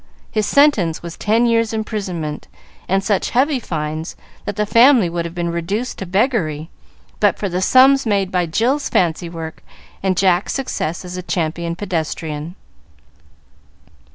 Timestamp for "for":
7.37-7.47